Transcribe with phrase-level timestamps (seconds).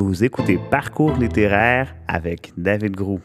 [0.00, 3.20] Vous écoutez Parcours littéraire avec David Grou.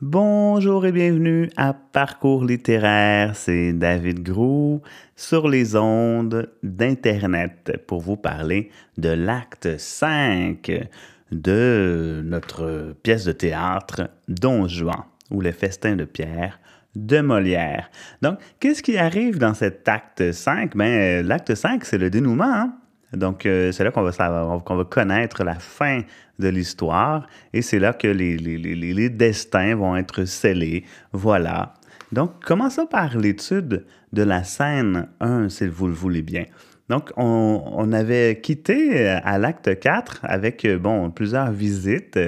[0.00, 4.82] Bonjour et bienvenue à Parcours littéraire, c'est David Grou
[5.14, 10.88] sur les ondes d'Internet pour vous parler de l'acte 5
[11.30, 16.58] de notre pièce de théâtre Don Juan ou le festin de Pierre
[16.96, 17.88] de Molière.
[18.20, 20.76] Donc, qu'est-ce qui arrive dans cet acte 5?
[20.76, 22.52] Ben, l'acte 5, c'est le dénouement.
[22.52, 22.74] Hein?
[23.12, 26.02] Donc, euh, c'est là qu'on va, savoir, qu'on va connaître la fin
[26.38, 30.84] de l'histoire et c'est là que les, les, les, les, destins vont être scellés.
[31.12, 31.74] Voilà.
[32.12, 36.44] Donc, commençons par l'étude de la scène 1, si vous le voulez bien?
[36.88, 42.18] Donc, on, on avait quitté à l'acte 4 avec, bon, plusieurs visites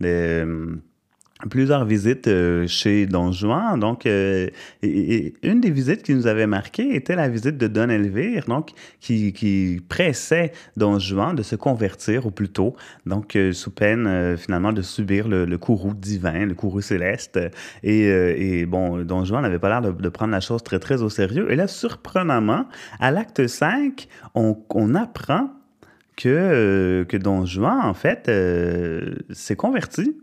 [0.00, 0.80] de
[1.46, 3.78] plusieurs visites euh, chez Don Juan.
[3.78, 4.48] Donc, euh,
[4.82, 8.70] une des visites qui nous avait marqué était la visite de Don Elvire, donc
[9.00, 14.72] qui, pressait Don Juan de se convertir au plus tôt, donc euh, sous peine finalement
[14.72, 17.38] de subir le, courroux divin, le courroux céleste.
[17.82, 21.08] Et, bon, Don Juan n'avait pas l'air de, de, prendre la chose très très au
[21.08, 21.50] sérieux.
[21.50, 22.66] Et là, surprenamment,
[23.00, 25.50] à l'acte 5, on, on apprend
[26.16, 28.30] que, que Don Juan, en fait,
[29.30, 30.16] s'est converti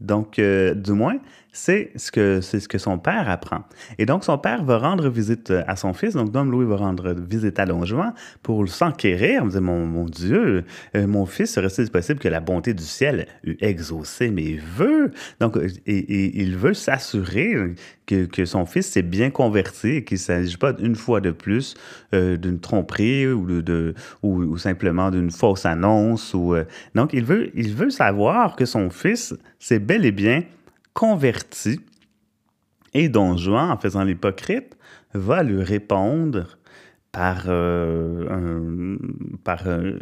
[0.00, 1.18] donc, euh, du moins,
[1.54, 3.62] c'est ce, que, c'est ce que son père apprend.
[3.98, 6.14] Et donc, son père va rendre visite euh, à son fils.
[6.14, 9.44] Donc, Dom Louis va rendre visite à Don Juan pour s'enquérir.
[9.44, 10.64] Mon, mon Dieu,
[10.96, 15.12] euh, mon fils, serait-il possible que la bonté du ciel eût exaucé mes voeux?
[15.38, 17.54] Donc, et, il veut s'assurer
[18.04, 21.30] que, que, son fils s'est bien converti et qu'il ne s'agit pas une fois de
[21.30, 21.74] plus
[22.14, 23.94] euh, d'une tromperie ou, de,
[24.24, 26.34] ou simplement d'une fausse annonce.
[26.34, 26.56] Ou,
[26.96, 30.42] donc, il veut, il veut savoir que son fils s'est bel et bien
[30.94, 31.80] converti.
[32.94, 34.76] Et Don Juan, en faisant l'hypocrite,
[35.12, 36.56] va lui répondre
[37.12, 38.96] par, euh,
[39.44, 40.00] par, une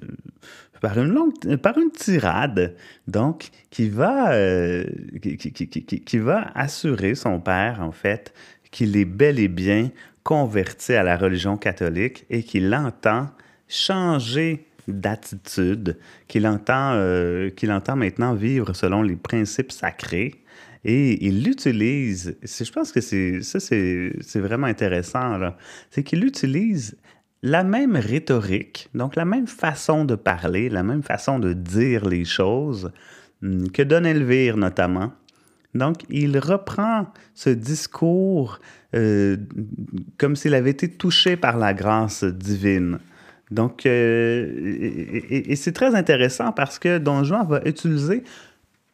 [1.92, 4.84] tirade, donc, qui va, euh,
[5.20, 8.32] qui, va assurer son père, en fait,
[8.70, 9.90] qu'il est bel et bien
[10.22, 13.28] converti à la religion catholique et qu'il entend
[13.68, 20.41] changer d'attitude, qu'il entend, euh, qu'il entend maintenant vivre selon les principes sacrés
[20.84, 22.36] et il l'utilise.
[22.42, 25.38] Je pense que c'est ça, c'est vraiment intéressant.
[25.90, 26.96] C'est qu'il utilise
[27.42, 32.24] la même rhétorique, donc la même façon de parler, la même façon de dire les
[32.24, 32.92] choses
[33.42, 35.12] hum, que Don Elvire notamment.
[35.74, 38.60] Donc, il reprend ce discours
[38.94, 39.38] euh,
[40.18, 42.98] comme s'il avait été touché par la grâce divine.
[43.50, 48.22] Donc, euh, et, et c'est très intéressant parce que Don Juan va utiliser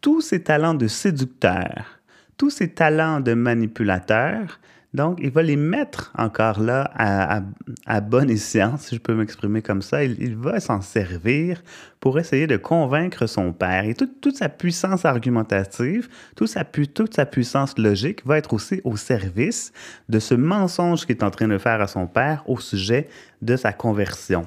[0.00, 2.00] tous ses talents de séducteur,
[2.36, 4.58] tous ses talents de manipulateur,
[4.94, 7.42] donc, il va les mettre encore là à, à,
[7.84, 10.02] à bon escient, si je peux m'exprimer comme ça.
[10.02, 11.62] Il, va s'en servir
[12.00, 13.84] pour essayer de convaincre son père.
[13.84, 18.96] Et toute, sa puissance argumentative, toute sa, toute sa puissance logique va être aussi au
[18.96, 19.72] service
[20.08, 23.08] de ce mensonge qu'il est en train de faire à son père au sujet
[23.42, 24.46] de sa conversion.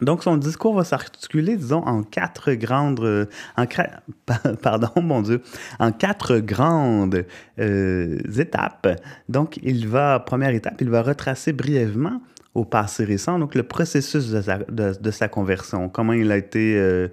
[0.00, 3.26] Donc, son discours va s'articuler, disons, en quatre grandes, euh,
[4.62, 5.42] pardon, mon Dieu,
[5.78, 7.24] en quatre grandes
[7.58, 9.00] euh, étapes.
[9.28, 12.20] Donc, il va, première étape, il va retracer brièvement
[12.54, 16.74] au passé récent, donc le processus de sa, de, sa conversion, comment il a été
[16.78, 17.08] euh,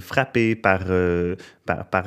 [0.00, 0.86] frappé par,
[1.64, 2.04] par,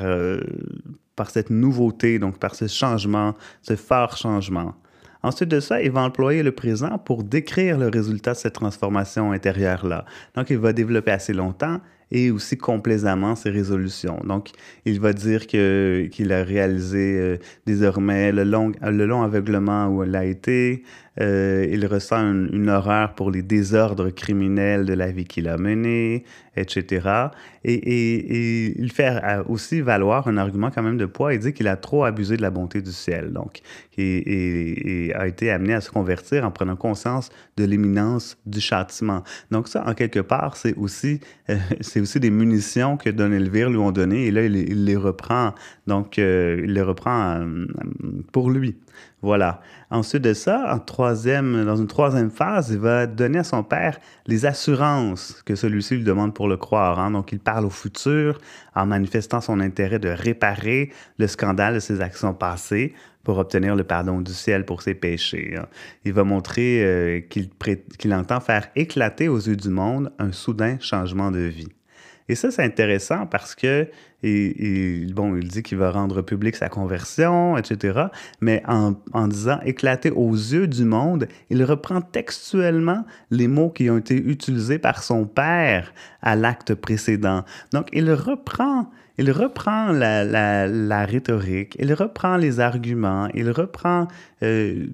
[1.15, 4.75] par cette nouveauté, donc par ce changement, ce fort changement.
[5.23, 9.31] Ensuite de ça, il va employer le présent pour décrire le résultat de cette transformation
[9.31, 10.05] intérieure-là.
[10.35, 11.79] Donc, il va développer assez longtemps
[12.11, 14.19] et aussi complaisamment ses résolutions.
[14.25, 14.49] Donc,
[14.85, 20.03] il va dire que, qu'il a réalisé euh, désormais le long, le long aveuglement où
[20.03, 20.83] il a été.
[21.19, 26.23] Euh, il ressent une, horreur pour les désordres criminels de la vie qu'il a menée,
[26.55, 27.27] etc.
[27.65, 31.33] Et, il fait aussi valoir un argument quand même de poids.
[31.33, 33.33] Il dit qu'il a trop abusé de la bonté du ciel.
[33.33, 33.61] Donc,
[33.97, 39.23] et, a été amené à se convertir en prenant conscience de l'imminence du châtiment.
[39.51, 41.19] Donc, ça, en quelque part, c'est aussi,
[41.49, 41.57] euh,
[42.01, 45.53] aussi des munitions que Don Elvire lui ont données et là, il, les reprend.
[45.87, 47.67] Donc, euh, il les reprend euh,
[48.31, 48.77] pour lui.
[49.21, 49.61] Voilà.
[49.91, 53.99] Ensuite de ça, en troisième, dans une troisième phase, il va donner à son père
[54.25, 56.99] les assurances que celui-ci lui demande pour le croire.
[56.99, 57.11] Hein.
[57.11, 58.39] Donc, il parle au futur
[58.75, 62.93] en manifestant son intérêt de réparer le scandale de ses actions passées
[63.23, 65.55] pour obtenir le pardon du ciel pour ses péchés.
[65.57, 65.67] Hein.
[66.05, 70.77] Il va montrer euh, qu'il qu entend faire éclater aux yeux du monde un soudain
[70.79, 71.69] changement de vie.
[72.29, 73.87] Et ça, c'est intéressant parce que
[74.23, 78.05] et, bon, il dit qu'il va rendre public sa conversion, etc.
[78.39, 83.89] Mais en, en, disant éclater aux yeux du monde, il reprend textuellement les mots qui
[83.89, 87.43] ont été utilisés par son père à l'acte précédent.
[87.73, 94.07] Donc, il reprend il reprend la, la, la, rhétorique, il reprend les arguments, il reprend
[94.41, 94.87] euh,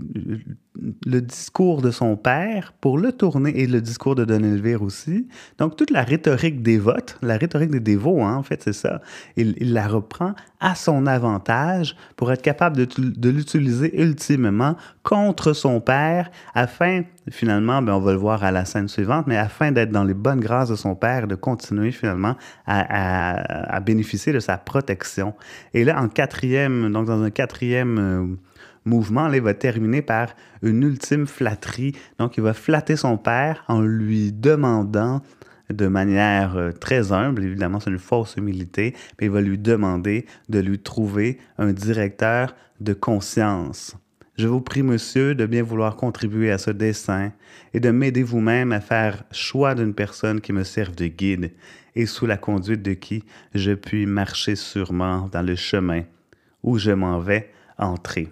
[1.06, 5.28] le discours de son père pour le tourner, et le discours de Don Elvire aussi.
[5.58, 9.02] Donc, toute la rhétorique des votes, la rhétorique des dévots, hein, en fait, c'est ça.
[9.36, 15.54] Il, il, la reprend à son avantage pour être capable de, de l'utiliser ultimement contre
[15.54, 19.72] son père afin, finalement, ben, on va le voir à la scène suivante, mais afin
[19.72, 22.36] d'être dans les bonnes grâces de son père, de continuer finalement
[22.66, 25.34] à, à, à bénéficier de sa protection.
[25.74, 28.26] Et là, en quatrième, donc dans un quatrième euh,
[28.88, 30.30] mouvement, il va terminer par
[30.63, 31.94] une ultime flatterie.
[32.19, 35.22] Donc, il va flatter son père en lui demandant
[35.69, 40.25] de manière euh, très humble, évidemment c'est une fausse humilité, mais il va lui demander
[40.50, 43.95] de lui trouver un directeur de conscience.
[44.38, 47.31] Je vous prie, monsieur, de bien vouloir contribuer à ce dessin
[47.74, 51.51] et de m'aider vous-même à faire choix d'une personne qui me serve de guide
[51.95, 53.24] et sous la conduite de qui
[53.56, 56.04] je puis marcher sûrement dans le chemin
[56.62, 57.50] où je m'en vais
[57.80, 58.30] entrer.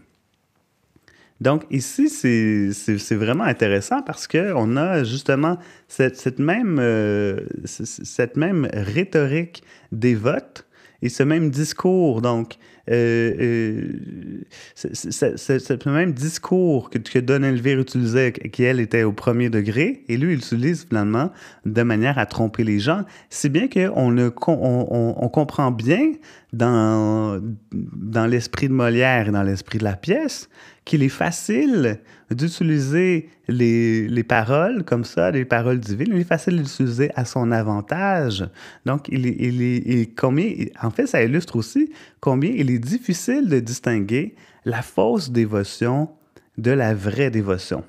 [1.41, 9.63] Donc ici, c'est vraiment intéressant parce qu'on a justement cette, même, euh, cette même rhétorique
[9.91, 10.65] des votes
[11.01, 12.21] et ce même discours.
[12.21, 12.55] Donc,
[12.89, 14.43] euh, euh,
[14.75, 20.17] ce même discours que, que Don Elvire utilisait, qui elle était au premier degré, et
[20.17, 21.31] lui, il l'utilise finalement
[21.65, 26.13] de manière à tromper les gens, si bien qu'on on, on, on, comprend bien
[26.55, 27.39] dans,
[27.71, 30.49] dans l'esprit de Molière et dans l'esprit de la pièce
[30.85, 31.99] qu'il est facile
[32.31, 37.51] d'utiliser les, les, paroles comme ça, les paroles divines, il est facile d'utiliser à son
[37.51, 38.47] avantage.
[38.85, 43.59] Donc, il il il combien, en fait, ça illustre aussi combien il est difficile de
[43.59, 46.09] distinguer la fausse dévotion
[46.57, 47.83] de la vraie dévotion.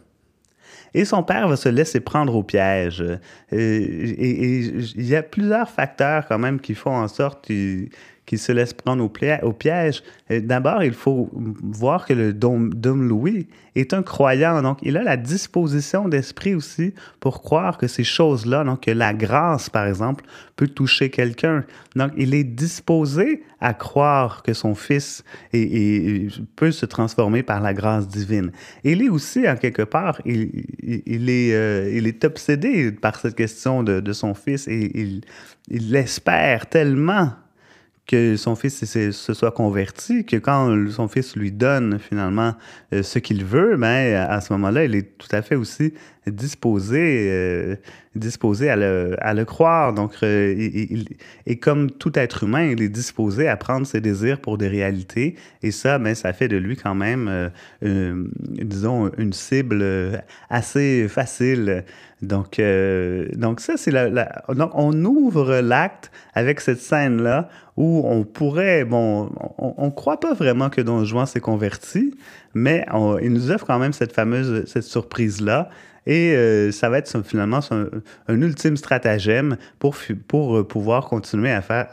[0.95, 3.05] Et son père va se laisser prendre au piège.
[3.53, 4.59] Et, et,
[4.97, 7.91] il y a plusieurs facteurs quand même qui font en sorte qu'il
[8.27, 10.03] qui se laisse prendre au, piège.
[10.29, 11.31] D'abord, il faut
[11.63, 12.73] voir que le Dom,
[13.09, 13.47] Louis
[13.77, 18.65] est un croyant, donc il a la disposition d'esprit aussi pour croire que ces choses-là,
[18.65, 20.25] donc que la grâce, par exemple,
[20.57, 21.65] peut toucher quelqu'un.
[21.95, 25.23] Donc, il est disposé à croire que son fils
[26.57, 28.51] peut se transformer par la grâce divine.
[28.83, 30.51] il est aussi, en quelque part, il,
[31.31, 35.21] euh, est obsédé par cette question de, son fils et il,
[35.69, 37.33] il l'espère tellement
[38.07, 42.55] que son fils se soit converti, que quand son fils lui donne finalement
[42.93, 45.93] euh, ce qu'il veut, ben, à ce moment-là, il est tout à fait aussi
[46.27, 47.77] disposé, euh,
[48.15, 49.93] disposé à le, à le croire.
[49.93, 51.07] Donc, euh, il,
[51.47, 55.37] et comme tout être humain, il est disposé à prendre ses désirs pour des réalités.
[55.63, 57.51] Et ça, ben, ça fait de lui quand même,
[57.83, 59.85] disons, une cible
[60.51, 61.85] assez facile
[62.23, 64.09] donc, euh, donc ça, c'est la,
[64.49, 68.85] Donc, on ouvre l'acte avec cette scène-là où on pourrait...
[68.85, 72.15] Bon, on ne croit pas vraiment que Don Juan s'est converti,
[72.55, 72.87] mais
[73.23, 75.69] il nous offre quand même cette fameuse cette surprise-là.
[76.07, 79.97] Et euh, ça va être finalement un, ultime stratagème pour,
[80.29, 81.89] pour euh, pouvoir continuer à faire,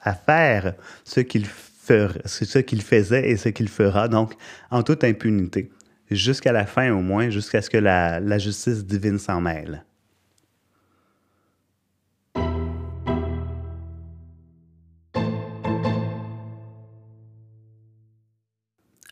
[0.00, 0.74] à faire
[1.04, 1.46] ce qu'il
[1.88, 4.34] ce qu'il faisait et ce qu'il fera, donc
[4.72, 5.70] en toute impunité
[6.10, 9.84] jusqu'à la fin au moins, jusqu'à ce que la justice divine s'en mêle.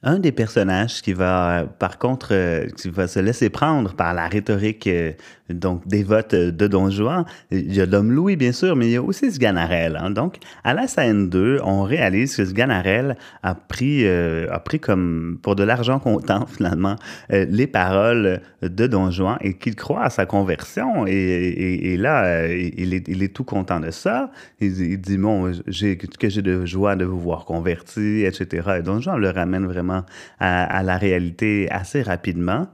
[0.06, 4.28] Un des personnages qui va, par contre, euh, qui va se laisser prendre par la
[4.28, 5.12] rhétorique euh,
[5.48, 8.92] donc des votes de Don Juan, il y a l'homme Louis, bien sûr, mais il
[8.92, 9.98] y a aussi Sganarelle.
[9.98, 10.10] Hein.
[10.10, 15.38] Donc, à la scène 2, on réalise que Sganarelle a pris, euh, a pris comme
[15.42, 16.96] pour de l'argent comptant, finalement,
[17.30, 21.06] les paroles de Don Juan et qu'il croit à sa conversion.
[21.06, 24.30] Et, là, il est, il tout content de ça.
[24.60, 28.76] Il, dit, bon, que j'ai de joie de vous voir converti, etc.
[28.78, 29.93] Et Don Juan le ramène vraiment
[30.40, 32.68] à, la réalité assez rapidement.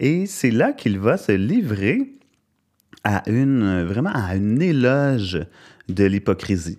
[0.00, 2.12] Et c'est là qu'il va se livrer
[3.04, 5.46] à une, vraiment à une éloge
[5.88, 6.78] de l'hypocrisie.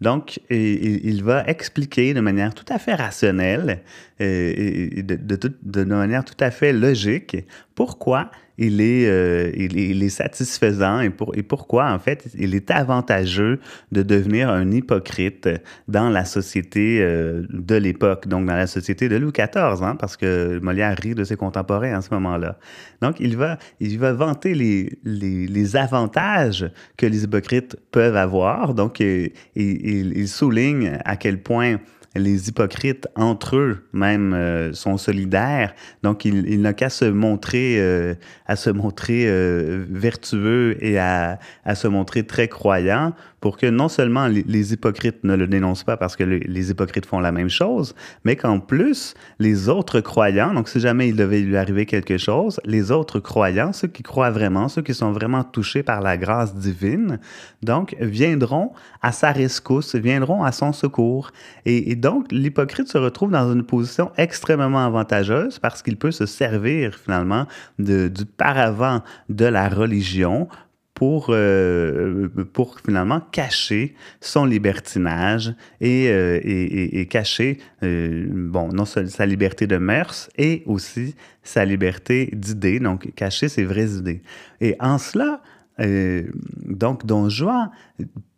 [0.00, 3.82] Donc, il, va expliquer de manière tout à fait rationnelle
[4.18, 7.36] de, de, de, manière tout à fait logique
[7.74, 12.70] pourquoi il est, euh, il, est satisfaisant et, pour, et pourquoi, en fait, il est
[12.70, 13.58] avantageux
[13.90, 15.48] de devenir un hypocrite
[15.88, 20.16] dans la société euh, de l'époque, donc dans la société de Louis XIV, hein, parce
[20.16, 22.58] que Molière rit de ses contemporains en ce moment-là.
[23.02, 28.74] Donc, il va, il va vanter les, les, les avantages que les hypocrites peuvent avoir.
[28.74, 31.78] Donc, il, il souligne à quel point
[32.14, 35.74] les hypocrites entre eux même euh, sont solidaires.
[36.02, 38.14] Donc, il, il n'a qu'à se montrer, euh,
[38.46, 43.12] à se montrer euh, vertueux et à, à, se montrer très croyant
[43.44, 47.20] pour que non seulement les, hypocrites ne le dénoncent pas parce que les hypocrites font
[47.20, 51.58] la même chose, mais qu'en plus, les autres croyants, donc si jamais il devait lui
[51.58, 55.82] arriver quelque chose, les autres croyants, ceux qui croient vraiment, ceux qui sont vraiment touchés
[55.82, 57.20] par la grâce divine,
[57.62, 58.72] donc viendront
[59.02, 61.30] à sa rescousse, viendront à son secours.
[61.66, 66.94] Et, donc, l'hypocrite se retrouve dans une position extrêmement avantageuse parce qu'il peut se servir
[66.94, 67.44] finalement
[67.78, 70.48] du paravent de la religion
[70.94, 78.84] pour, euh, pour finalement cacher son libertinage et, euh, et, et, cacher, euh, bon, non
[78.84, 84.22] seulement sa liberté de mœurs et aussi sa liberté d'idées, donc cacher ses vraies idées.
[84.60, 85.42] Et en cela,
[85.80, 86.24] euh,
[86.64, 87.70] donc, Don Juan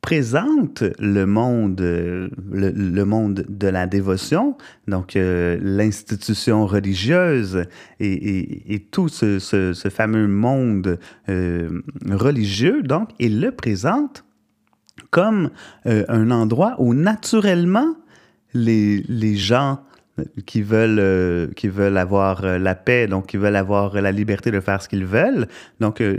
[0.00, 7.64] présente le monde, le, monde de la dévotion, donc euh, l'institution religieuse
[7.98, 9.38] et, et, et tout ce,
[9.90, 14.24] fameux monde euh, religieux, donc, il le présente
[15.10, 15.50] comme
[15.84, 17.96] un endroit où naturellement
[18.54, 19.80] les gens
[20.46, 24.50] qui veulent, euh, qui veulent avoir euh, la paix, donc qui veulent avoir la liberté
[24.50, 25.46] de faire ce qu'ils veulent.
[25.80, 26.18] Donc, euh,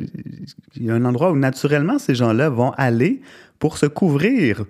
[0.76, 3.22] il y a un endroit où naturellement ces gens-là vont aller
[3.60, 4.66] pour se couvrir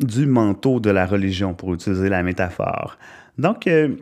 [0.00, 2.98] du manteau de la religion, pour utiliser la métaphore.
[3.36, 3.96] Donc, euh,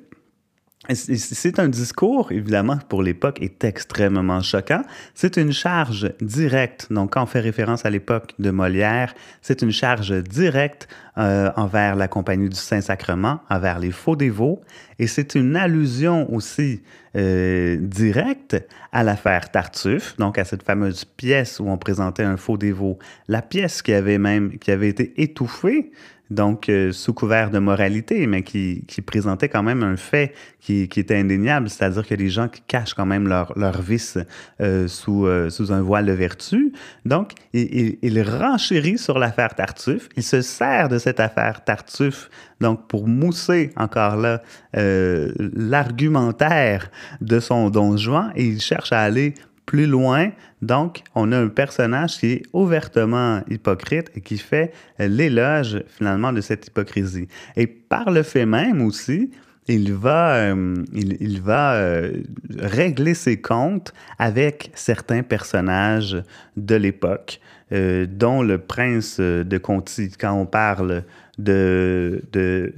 [0.94, 4.82] c'est un discours, évidemment, pour l'époque, est extrêmement choquant.
[5.14, 6.86] C'est une charge directe.
[6.90, 10.88] Donc, quand on fait référence à l'époque de Molière, c'est une charge directe
[11.18, 14.60] euh, envers la Compagnie du Saint-Sacrement, envers les faux dévots.
[14.98, 16.82] Et c'est une allusion aussi
[17.16, 18.56] euh, directe
[18.92, 22.98] à l'affaire Tartuffe, donc à cette fameuse pièce où on présentait un faux dévot.
[23.28, 25.90] La pièce qui avait même, qui avait été étouffée
[26.30, 31.16] donc euh, sous couvert de moralité, mais qui, présentait quand même un fait qui, était
[31.16, 34.18] indéniable, c'est-à-dire que les gens qui cachent quand même leur, leur vice
[34.60, 36.72] euh, sous, euh, un voile de vertu.
[37.04, 42.28] Donc, il renchérit sur l'affaire Tartuffe, il se sert de cette affaire Tartuffe,
[42.60, 44.42] donc pour mousser encore là
[44.76, 46.90] euh, l'argumentaire
[47.20, 49.34] de son don Juan, et il cherche à aller
[49.66, 50.30] plus loin.
[50.62, 56.40] Donc, on a un personnage qui est ouvertement hypocrite et qui fait l'éloge finalement de
[56.40, 57.28] cette hypocrisie.
[57.56, 59.30] Et par le fait même aussi,
[59.68, 62.22] il va, euh, il, va euh,
[62.56, 66.22] régler ses comptes avec certains personnages
[66.56, 67.40] de l'époque,
[67.72, 70.10] euh, dont le prince de Conti.
[70.18, 71.02] Quand on parle
[71.38, 72.72] de, de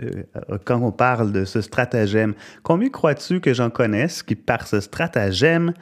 [0.64, 5.74] quand on parle de ce stratagème, combien crois-tu que j'en connaisse qui, par ce stratagème,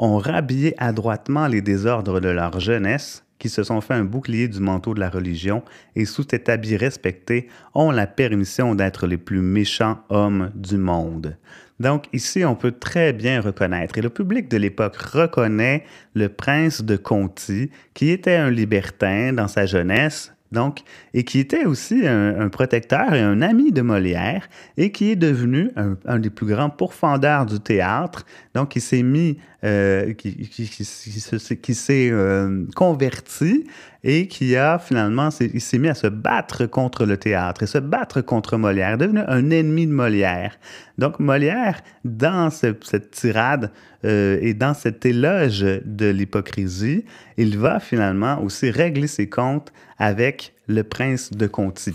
[0.00, 4.58] ont rhabillé adroitement les désordres de leur jeunesse, qui se sont fait un bouclier du
[4.58, 5.62] manteau de la religion
[5.94, 11.36] et sous cet habit respecté ont la permission d'être les plus méchants hommes du monde.
[11.80, 16.82] Donc ici, on peut très bien reconnaître, et le public de l'époque reconnaît le prince
[16.82, 20.80] de Conti, qui était un libertin dans sa jeunesse, donc,
[21.14, 25.70] et qui était aussi un, protecteur et un ami de Molière, et qui est devenu
[25.76, 28.26] un, des plus grands pourfendeurs du théâtre.
[28.54, 33.64] Donc, il s'est mis, euh, qui s'est euh, converti
[34.02, 37.78] et qui a finalement, il s'est mis à se battre contre le théâtre et se
[37.78, 40.58] battre contre Molière, devenu un ennemi de Molière.
[40.98, 43.70] Donc, Molière, dans ce, cette tirade
[44.04, 47.04] euh, et dans cet éloge de l'hypocrisie,
[47.36, 51.92] il va finalement aussi régler ses comptes avec le prince de Conti.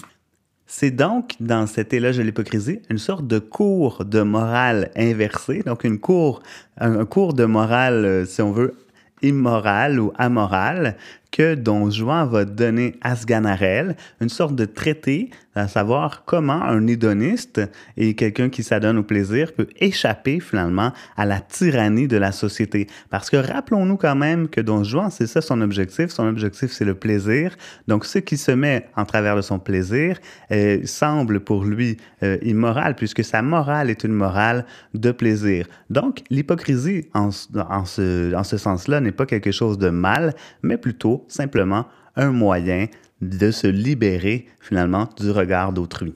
[0.67, 5.83] C'est donc dans cet éloge de l'hypocrisie une sorte de cours de morale inversée, donc
[5.83, 6.41] une cours,
[6.77, 8.75] un, cours de morale, si on veut,
[9.21, 10.97] immorale ou amorale
[11.32, 16.86] que Don Juan va donner à Sganarelle, une sorte de traité à savoir comment un
[16.86, 17.62] hédoniste
[17.96, 22.88] et quelqu'un qui s'adonne au plaisir peut échapper finalement à la tyrannie de la société.
[23.10, 26.10] Parce que rappelons-nous quand même que Don Juan, c'est ça son objectif.
[26.10, 27.55] Son objectif, c'est le plaisir.
[27.88, 30.20] Donc ce qui se met en travers de son plaisir
[30.51, 35.67] euh, semble pour lui euh, immoral puisque sa morale est une morale de plaisir.
[35.89, 40.77] Donc l'hypocrisie en, en ce, en ce sens-là n'est pas quelque chose de mal, mais
[40.77, 42.88] plutôt simplement un moyen
[43.22, 46.15] de se libérer finalement du regard d'autrui.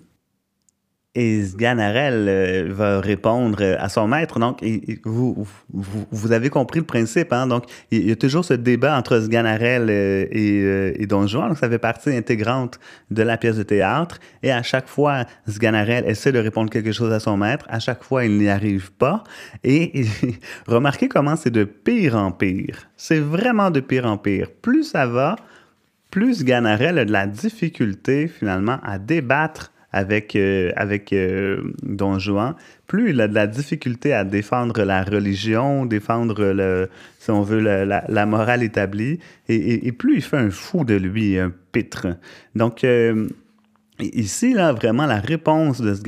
[1.16, 4.38] Et Sganarelle euh, va répondre euh, à son maître.
[4.38, 4.64] Donc,
[5.06, 7.34] vous, vous, avez compris le principe.
[7.34, 7.48] Hein?
[7.48, 11.48] Donc, il y a toujours ce débat entre Sganarelle euh, et, Don Juan.
[11.50, 14.20] Donc, ça fait partie intégrante de la pièce de théâtre.
[14.44, 17.66] Et à chaque fois, Sganarelle essaie de répondre quelque chose à son maître.
[17.70, 19.24] À chaque fois, il n'y arrive pas.
[19.64, 20.06] Et,
[20.68, 22.88] remarquez comment c'est de pire en pire.
[22.98, 24.50] C'est vraiment de pire en pire.
[24.62, 25.38] Plus ça va,
[26.12, 32.56] plus Sganarelle a de la difficulté, finalement, à débattre avec, euh, avec euh, Don Juan,
[32.88, 37.60] plus il a de la difficulté à défendre la religion, défendre, le, si on veut,
[37.60, 42.08] la, morale établie, et, et, plus il fait un fou de lui, un pitre.
[42.56, 43.28] Donc, euh,
[44.02, 46.02] Ici, là, vraiment, la réponse de ce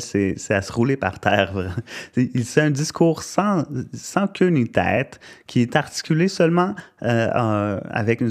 [0.00, 1.52] c'est à se rouler par terre.
[2.14, 8.30] C'est un discours sans, sans queue ni tête, qui est articulé seulement euh, avec une,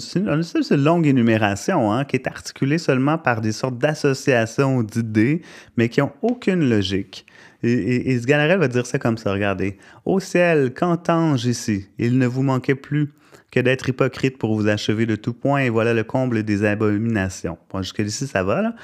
[0.76, 5.44] longue énumération, hein, qui est articulé seulement par des sortes d'associations d'idées,
[5.78, 7.28] mais qui n'ont aucune logique.
[7.62, 8.18] Et, et, et,
[8.58, 9.78] va dire ça comme ça, regardez.
[10.06, 11.88] Au ciel, qu'entends-je ici?
[12.00, 13.12] Il ne vous manquait plus
[13.52, 17.58] que d'être hypocrite pour vous achever de tout point, et voilà le comble des abominations.
[17.72, 18.76] Bon, jusqu'ici, ça va, là.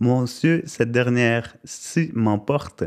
[0.00, 2.84] Monsieur, cette dernière-ci m'emporte,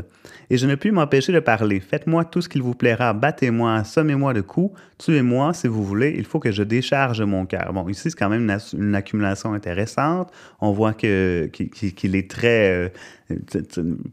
[0.50, 1.80] et je ne puis m'empêcher de parler.
[1.80, 6.26] Faites-moi tout ce qu'il vous plaira, battez-moi, sommez-moi de coups, tuez-moi si vous voulez, il
[6.26, 7.72] faut que je décharge mon cœur.
[7.72, 10.32] Bon, ici, c'est quand même une, accumulation intéressante.
[10.60, 12.92] On voit que, qu'il, est très,
[13.30, 13.40] euh,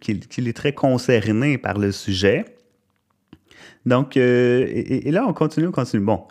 [0.00, 2.44] qu'il, est très concerné par le sujet.
[3.87, 6.04] Donc, euh, et, et, là, on continue, on continue.
[6.04, 6.25] Bon,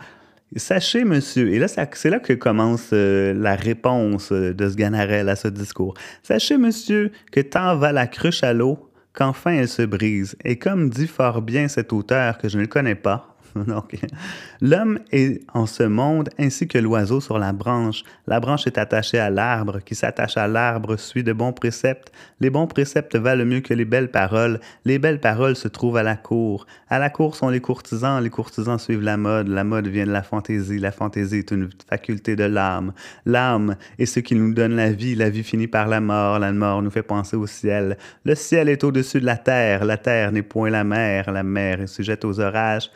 [0.55, 5.35] Sachez, monsieur, et là, c'est là que commence euh, la réponse euh, de Sganarelle à
[5.35, 5.95] ce discours.
[6.21, 10.35] Sachez, monsieur, que tant va la cruche à l'eau qu'enfin elle se brise.
[10.43, 13.32] Et comme dit fort bien cet auteur que je ne connais pas,
[14.61, 18.03] L'homme est en ce monde ainsi que l'oiseau sur la branche.
[18.27, 22.11] La branche est attachée à l'arbre, qui s'attache à l'arbre suit de bons préceptes.
[22.39, 24.59] Les bons préceptes valent mieux que les belles paroles.
[24.85, 26.65] Les belles paroles se trouvent à la cour.
[26.89, 29.47] À la cour sont les courtisans, les courtisans suivent la mode.
[29.47, 30.79] La mode vient de la fantaisie.
[30.79, 32.93] La fantaisie est une faculté de l'âme.
[33.25, 35.15] L'âme est ce qui nous donne la vie.
[35.15, 36.39] La vie finit par la mort.
[36.39, 37.97] La mort nous fait penser au ciel.
[38.25, 39.85] Le ciel est au-dessus de la terre.
[39.85, 41.31] La terre n'est point la mer.
[41.31, 42.89] La mer est sujette aux orages.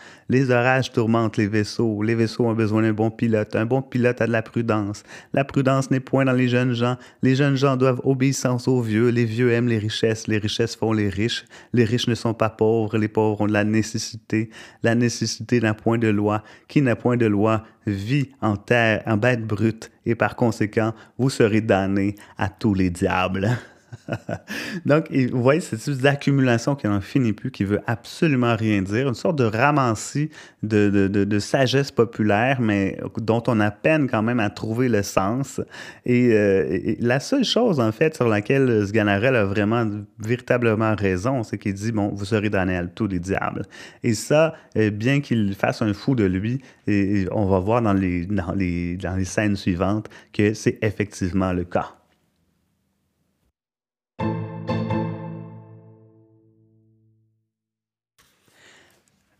[0.48, 2.02] Les orages tourmentent les vaisseaux.
[2.02, 3.54] Les vaisseaux ont besoin d'un bon pilote.
[3.58, 5.04] Un bon pilote a de la prudence.
[5.34, 6.96] La prudence n'est point dans les jeunes gens.
[7.22, 9.10] Les jeunes gens doivent obéissance aux vieux.
[9.10, 10.26] Les vieux aiment les richesses.
[10.28, 11.44] Les richesses font les riches.
[11.74, 12.98] Les riches ne sont pas pauvres.
[12.98, 14.50] Les pauvres ont de la nécessité.
[14.84, 16.44] La nécessité n'a point de loi.
[16.70, 19.92] Qui n'a point de loi vit en terre, en bête brute.
[20.06, 23.50] Et par conséquent, vous serez damnés à tous les diables.
[24.86, 29.08] Donc, vous voyez cette espèce d'accumulation qui n'en finit plus, qui veut absolument rien dire,
[29.08, 30.30] une sorte de ramassis
[30.64, 35.04] de, de, de, sagesse populaire, mais dont on a peine quand même à trouver le
[35.04, 35.62] sens.
[36.06, 39.86] Et, euh, la seule chose, en fait, sur laquelle Sganarelle a vraiment,
[40.20, 43.64] véritablement raison, c'est qu'il dit, bon, vous serez damnés à tous les diables.
[44.04, 47.94] Et ça, euh, bien qu'il fasse un fou de lui, et, on va voir dans
[47.94, 51.98] les, dans les, dans les scènes suivantes que c'est effectivement le cas.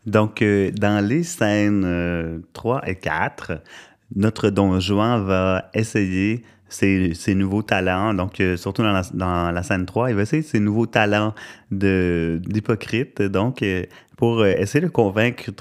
[0.08, 3.60] Donc, euh, dans les scènes 3 euh, et 4,
[4.16, 8.14] notre Don Juan va essayer ses, nouveaux talents.
[8.14, 11.34] Donc, euh, surtout dans la, scène 3, il va essayer ses nouveaux talents
[11.70, 13.20] d'hypocrite.
[13.20, 13.62] Donc,
[14.18, 15.52] pour essayer de convaincre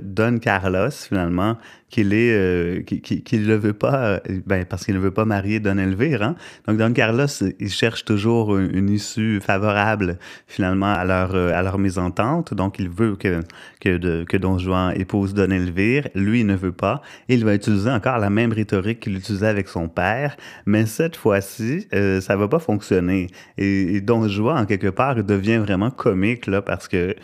[0.00, 1.56] Don Carlos, finalement,
[1.92, 5.60] qu'il est euh, qu'il ne veut pas euh, ben, parce qu'il ne veut pas marier
[5.60, 6.36] Don Elvire hein?
[6.66, 7.26] donc Don Carlos
[7.60, 12.54] il cherche toujours une, issue favorable finalement à leur euh, à leur mésentente.
[12.54, 13.40] Donc il veut que
[13.80, 16.08] que, que Don Juan épouse Don Elvire.
[16.14, 17.02] Lui il ne veut pas.
[17.28, 20.36] Et il va utiliser encore la même rhétorique qu'il utilisait avec son père.
[20.64, 23.28] Mais cette fois-ci euh, ça va pas fonctionner.
[23.58, 27.14] Et, Don Juan en quelque part devient vraiment comique là parce que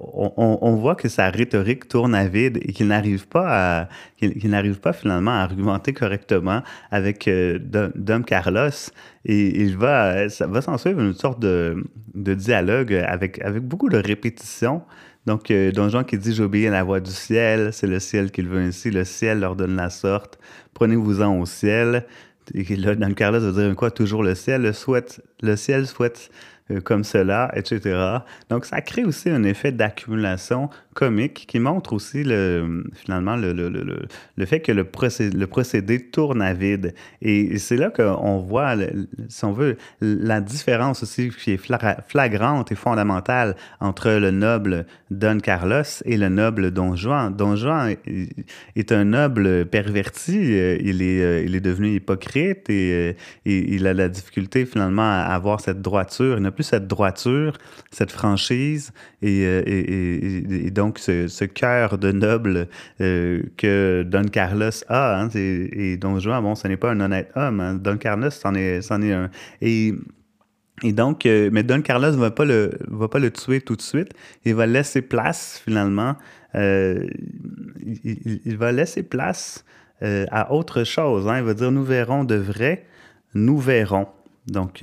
[0.00, 4.80] on, voit que sa rhétorique tourne à vide et qu'il n'arrive pas à qu'il n'arrive
[4.80, 7.58] pas finalement à argumenter correctement avec euh,
[7.94, 8.70] Dom Carlos.
[9.24, 11.84] Et il va, ça va s'en suivre une sorte de,
[12.14, 14.82] dialogue avec, avec beaucoup de répétitions.
[15.26, 18.30] Donc, euh, Don Juan qui dit J'obéis à la voix du ciel, c'est le ciel
[18.30, 20.38] qu'il veut ainsi, le ciel leur donne la sorte,
[20.74, 22.06] prenez-vous-en au ciel.
[22.54, 26.30] Et là, Don Carlos va dire quoi Toujours le ciel, le, souhaite, le ciel souhaite
[26.30, 28.18] euh, comme cela, etc.
[28.48, 33.68] Donc, ça crée aussi un effet d'accumulation comique qui montre aussi le, finalement le, le,
[33.68, 34.02] le,
[34.36, 36.94] le fait que le procédé, le procédé tourne à vide.
[37.22, 38.74] Et c'est là qu'on voit,
[39.28, 41.60] si on veut, la différence aussi qui est
[42.08, 47.34] flagrante et fondamentale entre le noble Don Carlos et le noble Don Juan.
[47.34, 47.94] Don Juan
[48.76, 53.94] est un noble perverti, euh, il est, euh, il est devenu hypocrite et, il a
[53.94, 57.58] la difficulté finalement à avoir cette droiture, cette droiture,
[57.90, 58.92] cette franchise
[59.22, 62.68] et, euh, donc ce, cœur de noble
[63.00, 65.20] euh, que Don Carlos a.
[65.20, 67.60] Hein, et, Don Juan, bon, ce n'est pas un honnête homme.
[67.60, 67.74] Hein.
[67.74, 69.30] Don Carlos, c'en est, un.
[69.62, 69.94] Et
[70.92, 74.12] donc, euh, mais Don Carlos ne va, pas le, va tuer tout de suite.
[74.44, 76.16] Il va laisser place, finalement.
[76.54, 77.10] Il,
[78.58, 79.64] va laisser place
[80.00, 81.28] à autre chose.
[81.28, 81.38] Hein.
[81.38, 82.86] Il va dire Nous verrons de vrai,
[83.34, 84.08] nous verrons.
[84.46, 84.82] Donc,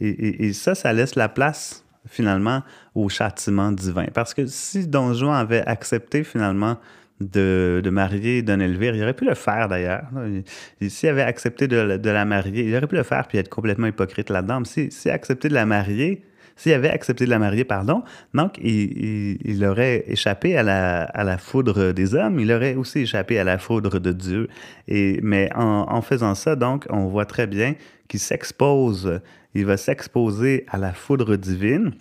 [0.00, 2.62] et, ça, ça laisse la place, finalement,
[2.94, 4.06] au châtiment divin.
[4.12, 6.78] Parce que si Don Juan avait accepté, finalement,
[7.20, 8.94] de, de, marier Don Elvire.
[8.94, 10.04] Il aurait pu le faire d'ailleurs.
[10.86, 14.30] S'il avait accepté de, la marier, il aurait pu le faire puis être complètement hypocrite
[14.30, 14.64] là-dedans.
[14.64, 16.22] S'il si, accepté de la marier,
[16.56, 18.02] s'il avait accepté de la marier, pardon,
[18.34, 23.00] donc il, il, aurait échappé à la, à la, foudre des hommes, il aurait aussi
[23.00, 24.48] échappé à la foudre de Dieu.
[24.88, 27.74] Et, mais en, en faisant ça, donc, on voit très bien
[28.08, 29.20] qu'il s'expose,
[29.56, 31.92] il va s'exposer à la foudre divine.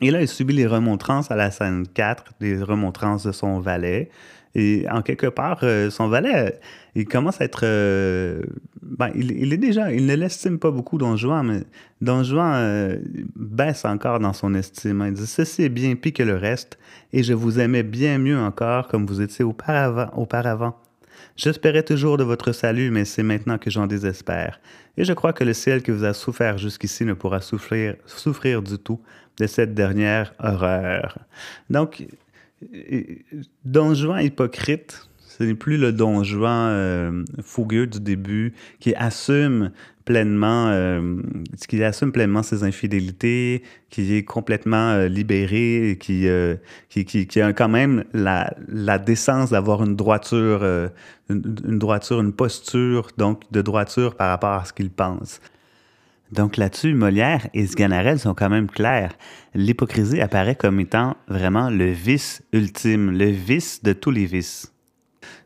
[0.00, 4.08] Et là, il subit les remontrances à la scène 4, les remontrances de son valet.
[4.54, 6.58] Et en quelque part, euh, son valet,
[6.94, 7.62] il commence à être.
[7.64, 8.42] Euh,
[8.82, 9.92] ben, il, est déjà.
[9.92, 11.62] Il ne l'estime pas beaucoup, Don Juan, mais
[12.00, 12.98] Don Juan euh,
[13.36, 15.04] baisse encore dans son estime.
[15.06, 16.78] Il dit Ceci est bien pire que le reste,
[17.12, 20.76] et je vous aimais bien mieux encore comme vous étiez auparavant.
[21.36, 24.60] J'espérais toujours de votre salut, mais c'est maintenant que j'en désespère.
[24.96, 28.62] Et je crois que le ciel qui vous a souffert jusqu'ici ne pourra souffrir, souffrir
[28.62, 29.00] du tout
[29.38, 31.18] de cette dernière horreur.
[31.70, 32.06] Donc,
[33.64, 39.70] Don Juan hypocrite, ce n'est plus le Don Juan euh, fougueux du début qui assume
[40.10, 41.22] pleinement, euh,
[41.68, 46.56] qui assume pleinement ses infidélités, qui est complètement euh, libéré, qui, euh,
[46.88, 50.88] qui, qui, a quand même la, la décence d'avoir une droiture, euh,
[51.28, 55.40] une, une, droiture, une posture donc de droiture par rapport à ce qu'il pense.
[56.32, 59.12] Donc là-dessus, Molière et Sganarelle sont quand même clairs.
[59.54, 64.72] L'hypocrisie apparaît comme étant vraiment le vice ultime, le vice de tous les vices.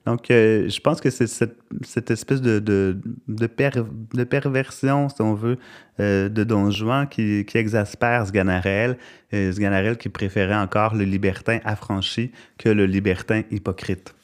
[0.06, 3.70] Donc, euh, je pense que c'est cette, espèce de, de, de, per,
[4.14, 5.58] de, perversion, si on veut,
[6.00, 8.96] euh, de Don Juan qui, qui exaspère Sganarelle,
[9.32, 14.14] euh, Sganarelle qui préférait encore le libertin affranchi que le libertin hypocrite.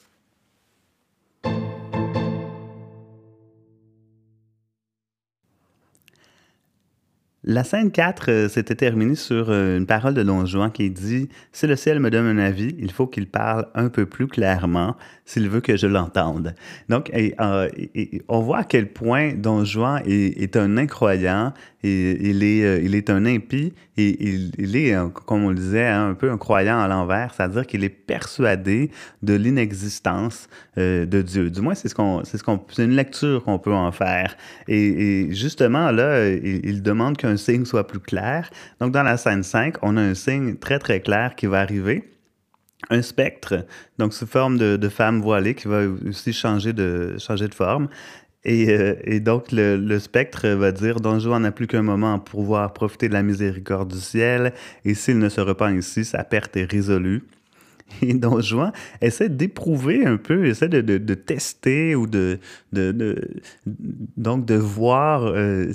[7.53, 11.29] La scène 4 euh, s'était terminée sur euh, une parole de Don Juan qui dit
[11.51, 14.95] Si le ciel me donne un avis, il faut qu'il parle un peu plus clairement
[15.25, 16.55] s'il veut que je l'entende.
[16.89, 17.69] Donc, euh,
[18.29, 23.11] on voit à quel point Don Juan est un incroyant, il, est, euh, il est
[23.11, 24.95] un impie, il, est,
[25.27, 28.90] comme on le disait, hein, un peu un croyant à l'envers, c'est-à-dire qu'il est persuadé
[29.23, 31.51] de l'inexistence euh, de Dieu.
[31.51, 34.37] Du moins, c'est ce qu'on, c'est ce qu'on, c'est une lecture qu'on peut en faire.
[34.69, 38.51] Et, et justement, là, il, il demande qu'un signe soit plus clair.
[38.81, 42.05] Donc, dans la scène 5, on a un signe très, très clair qui va arriver
[42.88, 43.66] un spectre,
[43.99, 47.88] donc sous forme de, de, femme voilée qui va aussi changer de, changer de forme.
[48.44, 52.18] Et, euh, et donc, le, le, spectre va dire Don Juan n'a plus qu'un moment
[52.18, 56.24] pour pouvoir profiter de la miséricorde du ciel, et s'il ne se repent ici, sa
[56.24, 57.24] perte est résolue.
[58.03, 62.38] Et Don Juan essaie d'éprouver un peu, essaie de, tester ou de,
[64.16, 65.72] donc de voir euh,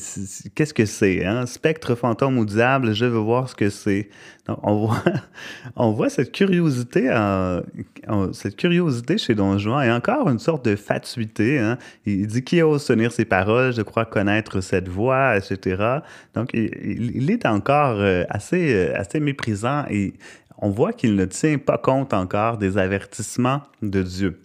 [0.56, 1.26] qu'est-ce que c'est.
[1.26, 1.46] Hein?
[1.46, 4.10] Spectre, fantôme ou diable, je veux voir ce que c'est.
[4.48, 5.04] On voit,
[5.76, 7.62] on voit cette curiosité, en,
[8.08, 11.60] en, cette curiosité chez Don Juan et encore une sorte de fatuité.
[11.60, 11.78] Hein?
[12.06, 16.00] Il dit qui ose tenir ses paroles, je crois connaître cette voix, etc.
[16.34, 20.14] Donc il, est encore euh, assez, euh, assez méprisant et
[20.58, 24.42] on voit qu'il ne tient pas compte encore des avertissements de Dieu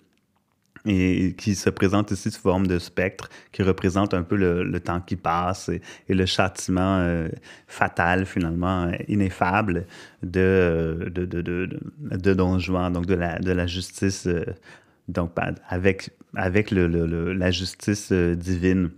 [0.87, 5.01] et qui se présente ici sous forme de spectre, qui représente un peu le, temps
[5.01, 7.29] qui passe et, le châtiment euh,
[7.67, 9.87] fatal, finalement, ineffable
[10.23, 14.45] de, de, de, de, Don Juan, donc de la, de la justice, euh,
[15.09, 15.33] donc
[15.69, 16.87] avec, avec le,
[17.33, 18.91] la justice euh, divine.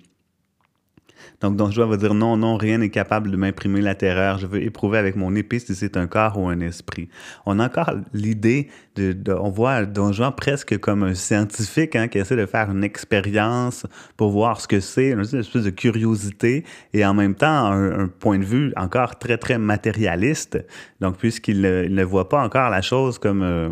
[1.43, 4.39] Donc, Don Juan va dire non, non, rien n'est capable de m'imprimer la terreur.
[4.39, 7.09] Je veux éprouver avec mon épée si c'est un corps ou un esprit.
[7.47, 12.09] On a encore l'idée de, de, on voit Don Juan presque comme un scientifique hein,
[12.09, 16.65] qui essaie de faire une expérience pour voir ce que c'est, une espèce de curiosité
[16.93, 20.65] et en même temps un, point de vue encore très, très matérialiste.
[21.01, 23.71] Donc, puisqu'il ne voit pas encore la chose comme, euh,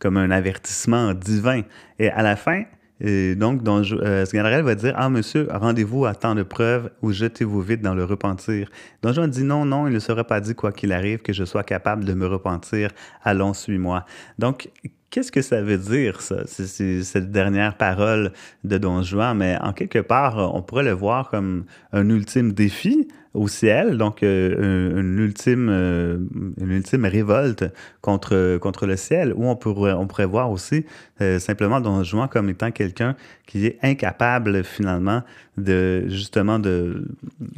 [0.00, 1.62] comme un avertissement divin.
[1.98, 2.64] Et à la fin,
[3.00, 7.12] et donc, donc euh, Sganarelle va dire Ah, monsieur, rendez-vous à tant de preuves ou
[7.12, 8.70] jetez-vous vite dans le repentir.
[9.02, 11.44] Don Juan dit Non, non, il ne serait pas dit, quoi qu'il arrive, que je
[11.44, 12.90] sois capable de me repentir.
[13.22, 14.06] Allons, suis-moi.
[14.38, 14.70] Donc,
[15.10, 18.32] qu'est-ce que ça veut dire, ça, cette dernière parole
[18.64, 19.36] de Don Juan?
[19.36, 24.22] Mais en quelque part, on pourrait le voir comme un ultime défi au ciel, donc
[24.22, 26.16] euh, une, ultime, euh,
[26.58, 27.64] une ultime révolte
[28.00, 30.86] contre, contre le ciel, ou on pourrait, on pourrait voir aussi
[31.20, 33.14] euh, simplement Don Juan comme étant quelqu'un
[33.46, 35.22] qui est incapable finalement
[35.58, 37.06] de justement de,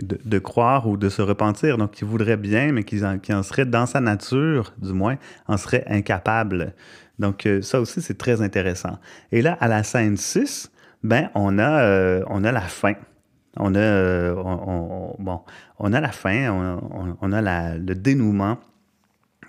[0.03, 3.45] de, croire ou de se repentir, donc qui voudrait bien, mais qui en, qui en
[3.45, 6.75] serait dans sa nature, du moins, en serait incapable.
[7.19, 8.99] Donc ça aussi, c'est très intéressant.
[9.33, 10.71] Et là, à la scène 6,
[11.03, 12.95] ben, on a, on a la fin.
[13.59, 14.35] On a, euh,
[15.19, 15.41] bon,
[15.79, 16.49] on a la fin,
[17.21, 18.59] on, a le dénouement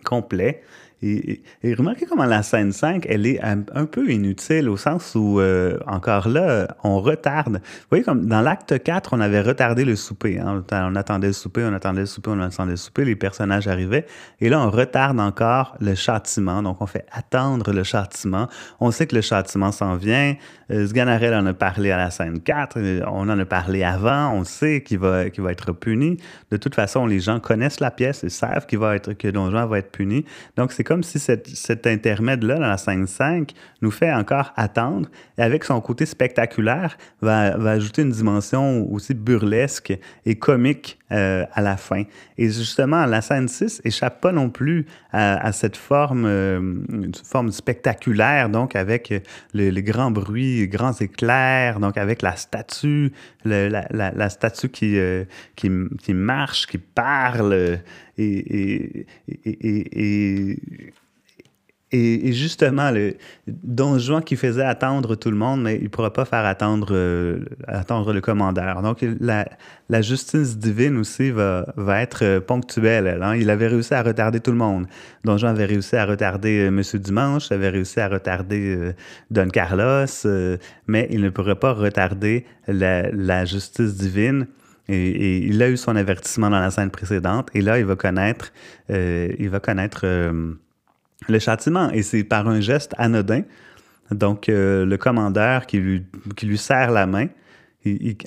[0.03, 0.63] complet.
[1.01, 5.77] Et, remarquez comment la scène 5, elle est un, peu inutile au sens où, euh,
[5.87, 7.61] encore là, on retarde.
[7.63, 10.39] Vous voyez, comme dans l'acte 4, on avait retardé le souper.
[10.39, 10.63] Hein.
[10.71, 14.05] On attendait le souper, on attendait le souper, on attendait le souper, les personnages arrivaient.
[14.41, 16.61] Et là, on retarde encore le châtiment.
[16.61, 18.49] Donc, on fait attendre le châtiment.
[18.81, 20.35] On sait que le châtiment s'en vient.
[20.71, 22.77] Euh, Sganarelle en a parlé à la scène 4.
[22.77, 24.33] Euh, on en a parlé avant.
[24.33, 26.17] On sait qu'il va, va être puni.
[26.51, 29.49] De toute façon, les gens connaissent la pièce et savent qu'il va être, que Don
[29.49, 30.25] Juan va être puni.
[30.57, 35.43] Donc, c'est comme si cet intermède-là dans la scène 5 nous fait encore attendre et
[35.43, 41.77] avec son côté spectaculaire va, ajouter une dimension aussi burlesque et comique euh, à la
[41.77, 42.05] fin.
[42.39, 46.59] Et justement, la scène 6 échappe pas non plus à, cette forme, euh,
[47.23, 49.13] forme spectaculaire, donc avec
[49.53, 53.11] les grands bruits, les grands éclairs, donc avec la statue,
[53.45, 55.25] la, statue euh,
[55.55, 55.69] qui,
[56.13, 57.79] marche, qui parle
[58.19, 59.07] et,
[61.91, 63.15] et, justement, le
[63.47, 66.89] Don Juan qui faisait attendre tout le monde, mais il ne pourra pas faire attendre,
[66.91, 68.81] euh, attendre le commandeur.
[68.83, 69.47] Donc, la,
[70.01, 73.19] justice divine aussi va, va être euh, ponctuelle.
[73.21, 73.35] Hein.
[73.35, 74.85] Il avait réussi à retarder tout le monde.
[75.23, 78.93] Don Juan avait réussi à retarder euh, Monsieur Dimanche, avait réussi à retarder
[79.31, 80.05] Don Carlos,
[80.87, 84.45] mais il ne pourrait pas retarder la justice divine
[84.89, 87.49] et, il a eu son avertissement dans la scène précédente.
[87.53, 88.51] Et là, il va connaître,
[88.89, 90.53] euh, il va connaître euh,
[91.27, 91.89] le châtiment.
[91.91, 93.43] Et c'est par un geste anodin.
[94.11, 97.27] Donc, euh, le commandeur qui lui, qui serre la main,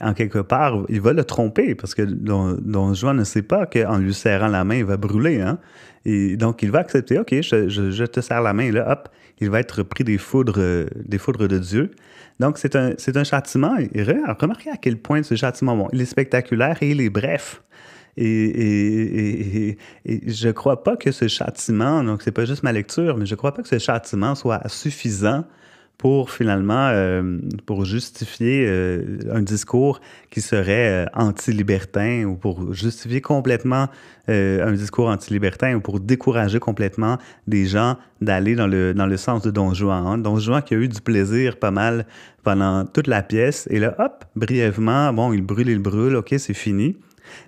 [0.01, 3.99] en quelque part, il va le tromper parce que Don, Juan ne sait pas qu'en
[3.99, 5.41] lui serrant la main, il va brûler.
[5.41, 5.59] Hein?
[6.05, 8.65] Et donc, il va accepter, OK, je, je, te serre la main.
[8.65, 9.09] Et là, hop,
[9.41, 11.91] il va être pris des foudres, des foudres de Dieu.
[12.41, 13.77] Donc, c'est un, un, châtiment.
[14.41, 17.63] Remarquez à quel point ce châtiment, il est spectaculaire et il est bref.
[18.17, 22.63] Et, et, et, et je ne crois pas que ce châtiment, donc c'est pas juste
[22.63, 25.45] ma lecture, mais je ne crois pas que ce châtiment soit suffisant
[26.03, 30.01] pour finalement euh, pour justifier euh, un discours
[30.33, 33.87] qui serait euh, anti-libertin ou pour justifier complètement
[34.27, 39.43] un discours anti-libertin ou pour décourager complètement des gens d'aller dans le, dans le sens
[39.43, 40.05] de Don Juan.
[40.07, 40.19] Hein.
[40.19, 42.07] Don Juan qui a eu du plaisir pas mal
[42.43, 46.55] pendant toute la pièce et là, hop, brièvement, bon, il brûle, il brûle, ok, c'est
[46.55, 46.97] fini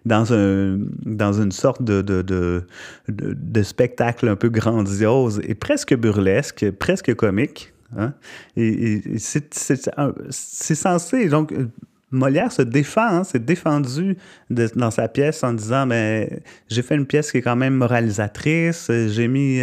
[0.04, 2.66] dans, un, dans une sorte de, de, de,
[3.08, 7.73] de, spectacle un peu grandiose et presque burlesque, presque comique.
[7.96, 8.14] Hein?
[8.56, 11.52] Et, c'est censé, donc,
[12.14, 14.16] Molière se défend, hein, s'est défendu
[14.48, 18.88] dans sa pièce en disant mais j'ai fait une pièce qui est quand même moralisatrice,
[19.08, 19.60] j'ai mis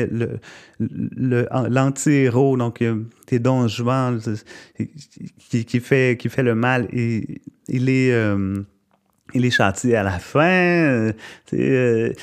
[0.80, 2.84] l'anti-héros, donc
[3.26, 4.20] t'es Don Juan
[5.50, 8.12] qui, qui, fait, qui fait le mal, il est.
[8.12, 8.64] Euh,
[9.34, 11.14] il est châtié à la fin, euh,
[11.54, 12.14] euh,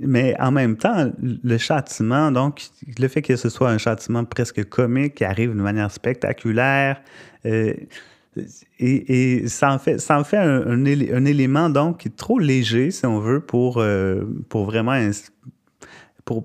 [0.00, 2.62] mais en même temps, le châtiment, donc
[2.98, 7.00] le fait que ce soit un châtiment presque comique qui arrive de manière spectaculaire,
[7.46, 7.74] euh,
[8.78, 13.18] et, ça en fait, ça en fait un, un, élément donc trop léger, si on
[13.18, 13.82] veut, pour,
[14.48, 14.94] pour vraiment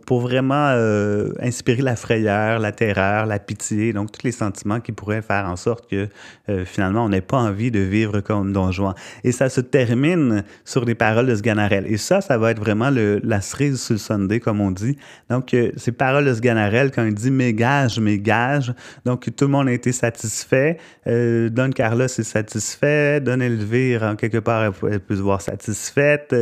[0.05, 4.93] pour, vraiment euh, inspirer la frayeur, la terreur, la pitié, donc tous les sentiments qui
[4.93, 6.07] pourraient faire en sorte que
[6.49, 8.93] euh, finalement on n'ait pas envie de vivre comme Don Juan.
[9.25, 11.85] Et ça se termine sur les paroles de Sganarelle.
[11.87, 14.97] Et ça, ça va être vraiment la cerise sur le Sunday, comme on dit.
[15.29, 18.73] Donc, euh, ces paroles de Sganarelle, quand il dit mes gages, mes gages,
[19.05, 20.77] donc tout le monde a été satisfait.
[21.05, 23.19] Don Carlos est satisfait.
[23.19, 26.33] Don Elvire, en quelque part, elle, peut se voir satisfaite.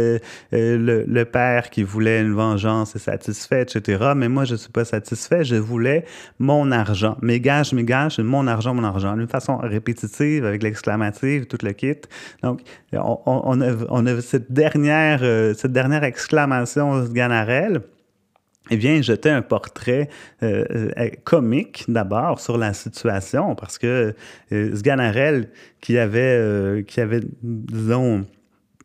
[0.51, 4.11] Le, père qui voulait une vengeance est satisfait satisfait, etc.
[4.15, 5.43] Mais moi, je ne suis pas satisfait.
[5.43, 6.05] Je voulais
[6.39, 7.17] mon argent.
[7.21, 9.15] Mes gages, mes gages, mon argent, mon argent.
[9.15, 11.95] D'une façon répétitive, avec l'exclamative, tout le kit.
[12.43, 12.61] Donc,
[12.93, 17.81] on, on, a, cette dernière, euh, cette dernière exclamation de Ganarelle
[18.69, 20.07] eh bien, jeter un portrait
[20.43, 20.65] euh,
[20.97, 24.13] euh, comique d'abord sur la situation, parce que
[24.51, 25.41] euh,
[25.81, 28.25] qui avait, qui avait, disons,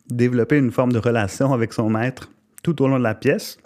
[0.08, 2.30] développé une forme de relation avec son maître
[2.62, 3.58] tout au long de la pièce,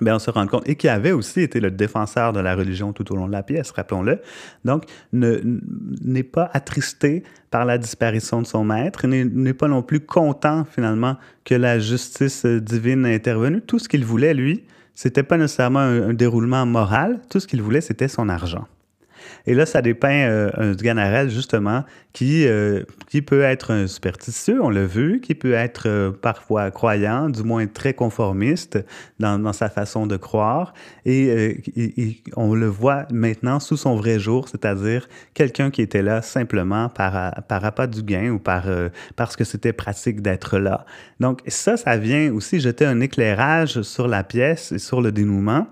[0.00, 2.92] bien, on se rend compte, et qui avait aussi été le défenseur de la religion
[2.92, 4.20] tout au long de la pièce, rappelons-le,
[4.64, 10.64] donc n'est pas attristé par la disparition de son maître, n'est pas non plus content
[10.64, 13.60] finalement que la justice divine ait intervenu.
[13.60, 17.80] Tout ce qu'il voulait, lui, c'était pas nécessairement un déroulement moral, tout ce qu'il voulait,
[17.80, 18.66] c'était son argent.
[19.46, 24.62] Et là, ça dépeint euh, un Ganarelle, justement, qui, euh, qui peut être un superstitieux,
[24.62, 28.78] on l'a vu, qui peut être euh, parfois croyant, du moins très conformiste
[29.18, 30.74] dans, dans sa façon de croire.
[31.04, 31.62] Et,
[32.36, 37.42] on le voit maintenant sous son vrai jour, c'est-à-dire quelqu'un qui était là simplement par,
[37.44, 38.64] par appât du gain ou par,
[39.16, 40.84] parce que c'était pratique d'être là.
[41.20, 45.66] Donc ça, ça vient aussi jeter un éclairage sur la pièce et sur le dénouement.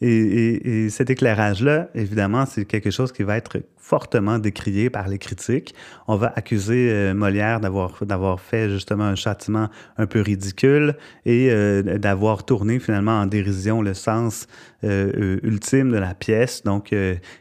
[0.00, 5.74] Et, cet éclairage-là, évidemment, c'est quelque chose qui va être fortement décrié par les critiques.
[6.06, 10.94] On va accuser euh, Molière d'avoir, fait justement un châtiment un peu ridicule
[11.26, 14.46] et euh, d'avoir tourné finalement en dérision le sens
[14.84, 16.94] euh, ultime de la pièce, donc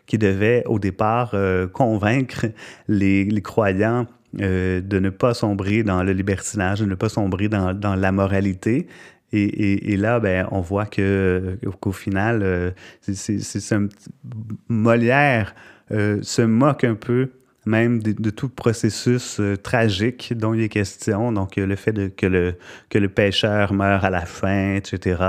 [0.07, 1.35] qui devait au départ
[1.73, 2.47] convaincre
[2.87, 7.73] les, les croyants de ne pas sombrer dans le libertinage, de ne pas sombrer dans,
[7.73, 8.87] dans la moralité.
[9.31, 13.87] Et, et, là, ben, on voit que qu'au final, euh, c'est un
[14.67, 15.53] Molière
[15.91, 17.29] euh, se moque un peu
[17.65, 23.07] même de, tout processus euh, tragique dont il est question, donc le fait que, le,
[23.09, 25.21] pêcheur meurt à la fin, etc.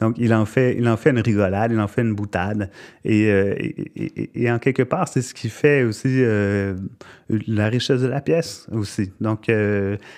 [0.00, 2.70] Donc il en fait, il en fait une rigolade, il en fait une boutade.
[3.04, 3.28] Et,
[4.34, 6.22] et, en quelque part, c'est ce qui fait aussi
[7.28, 9.12] la richesse de la pièce aussi.
[9.20, 9.50] Donc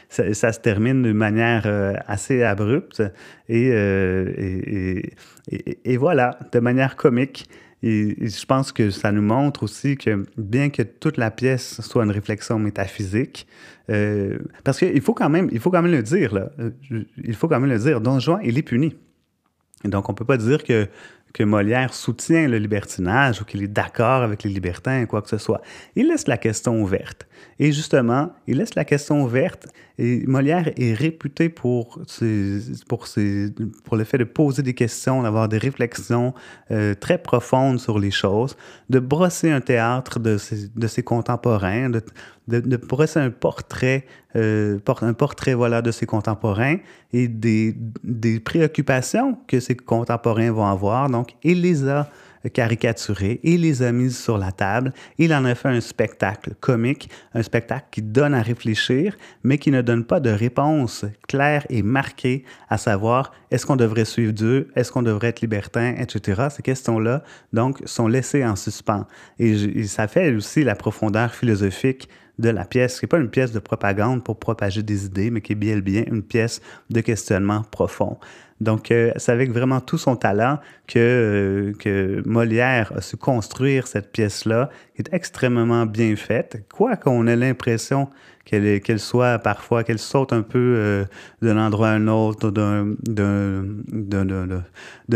[0.08, 1.66] ça, se termine d'une manière
[2.06, 3.02] assez abrupte
[3.50, 5.02] euh,
[5.84, 7.48] et, voilà, de manière comique.
[7.82, 12.04] Et, je pense que ça nous montre aussi que bien que toute la pièce soit
[12.04, 13.46] une réflexion métaphysique,
[13.90, 16.70] euh, parce qu'il faut quand même, il faut quand même le dire là, euh,
[17.22, 18.96] il faut quand même le dire, Don Juan il est puni.
[19.84, 20.88] Donc on peut pas dire que
[21.32, 25.38] que Molière soutient le libertinage ou qu'il est d'accord avec les libertins, quoi que ce
[25.38, 25.60] soit.
[25.94, 27.26] Il laisse la question ouverte.
[27.58, 32.00] Et justement, il laisse la question ouverte et Molière est réputé pour,
[32.88, 33.06] pour,
[33.84, 36.34] pour le fait de poser des questions, d'avoir des réflexions
[36.70, 38.56] euh, très profondes sur les choses,
[38.90, 42.02] de brosser un théâtre de ses, de ses contemporains, de,
[42.48, 44.04] de, brosser un portrait,
[44.36, 46.78] euh, un portrait voilà, de ses contemporains
[47.12, 51.08] et des, des préoccupations que ses contemporains vont avoir.
[51.10, 52.08] Donc, il les a
[52.52, 54.92] caricaturé et les a mises sur la table.
[55.18, 59.70] Il en a fait un spectacle comique, un spectacle qui donne à réfléchir, mais qui
[59.70, 64.68] ne donne pas de réponse claire et marquée à savoir est-ce qu'on devrait suivre Dieu,
[64.76, 66.48] est-ce qu'on devrait être libertin, etc.
[66.50, 69.06] Ces questions-là, donc, sont laissées en suspens.
[69.38, 72.08] Et, ça fait aussi la profondeur philosophique
[72.38, 75.40] de la pièce, qui n'est pas une pièce de propagande pour propager des idées, mais
[75.40, 78.18] qui est bien bien une pièce de questionnement profond.
[78.60, 83.86] Donc, euh, c'est avec vraiment tout son talent que, euh, que Molière a su construire
[83.86, 88.08] cette pièce-là, qui est extrêmement bien faite, quoi qu'on ait l'impression
[88.44, 91.04] qu'elle soit parfois, qu'elle saute un peu euh,
[91.42, 92.94] d'un endroit à un autre, d'un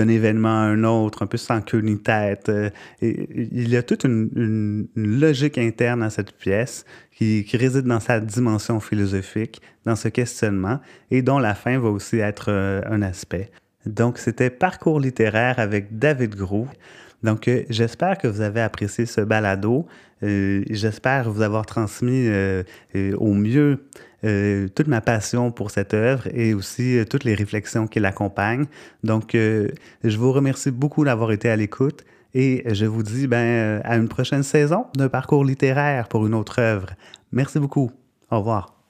[0.09, 2.53] événement à un autre, un peu sans queue ni tête.
[3.01, 8.81] Il y a toute une, logique interne à cette pièce qui, réside dans sa dimension
[8.81, 13.51] philosophique, dans ce questionnement, et dont la fin va aussi être un aspect.
[13.87, 16.69] Donc, c'était Parcours littéraire avec David Gros.
[17.23, 19.87] Donc, euh, j'espère que vous avez apprécié ce balado.
[20.23, 22.63] Euh, j'espère vous avoir transmis euh,
[23.17, 23.85] au mieux
[24.77, 28.67] toute ma passion pour cette œuvre et aussi toutes les réflexions qui l'accompagnent.
[29.03, 33.97] Donc, je vous remercie beaucoup d'avoir été à l'écoute et je vous dis ben, à
[33.97, 36.91] une prochaine saison d'un parcours littéraire pour une autre œuvre.
[37.33, 37.91] Merci beaucoup.
[38.31, 38.82] Au revoir.